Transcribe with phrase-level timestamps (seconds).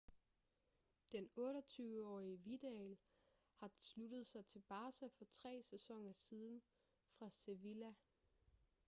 [1.11, 2.97] den 28-årige vidal
[3.53, 6.61] har sluttet sig til barca for tre sæsoner siden
[7.19, 7.93] fra sevilla